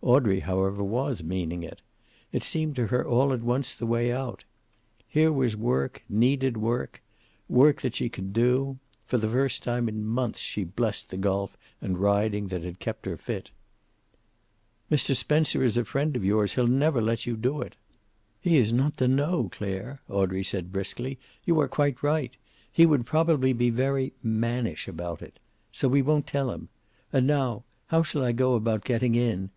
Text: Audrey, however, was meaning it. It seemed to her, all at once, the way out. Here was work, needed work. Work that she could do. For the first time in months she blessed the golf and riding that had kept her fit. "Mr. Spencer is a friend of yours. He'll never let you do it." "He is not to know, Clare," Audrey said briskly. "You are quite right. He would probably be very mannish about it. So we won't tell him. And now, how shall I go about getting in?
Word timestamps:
Audrey, 0.00 0.40
however, 0.40 0.82
was 0.82 1.22
meaning 1.24 1.62
it. 1.64 1.82
It 2.32 2.42
seemed 2.44 2.76
to 2.76 2.86
her, 2.86 3.04
all 3.06 3.32
at 3.32 3.42
once, 3.42 3.74
the 3.74 3.84
way 3.86 4.12
out. 4.12 4.44
Here 5.08 5.32
was 5.32 5.56
work, 5.56 6.02
needed 6.08 6.56
work. 6.56 7.02
Work 7.48 7.82
that 7.82 7.96
she 7.96 8.08
could 8.08 8.32
do. 8.32 8.78
For 9.04 9.18
the 9.18 9.28
first 9.28 9.62
time 9.64 9.88
in 9.88 10.04
months 10.06 10.38
she 10.38 10.62
blessed 10.62 11.10
the 11.10 11.16
golf 11.16 11.58
and 11.82 11.98
riding 11.98 12.46
that 12.46 12.62
had 12.62 12.78
kept 12.78 13.04
her 13.04 13.16
fit. 13.18 13.50
"Mr. 14.90 15.14
Spencer 15.14 15.62
is 15.64 15.76
a 15.76 15.84
friend 15.84 16.14
of 16.16 16.24
yours. 16.24 16.54
He'll 16.54 16.68
never 16.68 17.02
let 17.02 17.26
you 17.26 17.36
do 17.36 17.60
it." 17.60 17.76
"He 18.40 18.56
is 18.56 18.72
not 18.72 18.96
to 18.98 19.08
know, 19.08 19.48
Clare," 19.50 20.00
Audrey 20.08 20.44
said 20.44 20.72
briskly. 20.72 21.18
"You 21.44 21.60
are 21.60 21.68
quite 21.68 22.02
right. 22.02 22.34
He 22.72 22.86
would 22.86 23.04
probably 23.04 23.52
be 23.52 23.68
very 23.70 24.14
mannish 24.22 24.88
about 24.88 25.20
it. 25.20 25.38
So 25.72 25.88
we 25.88 26.00
won't 26.00 26.26
tell 26.28 26.52
him. 26.52 26.68
And 27.12 27.26
now, 27.26 27.64
how 27.88 28.02
shall 28.04 28.22
I 28.24 28.32
go 28.32 28.54
about 28.54 28.84
getting 28.84 29.14
in? 29.14 29.50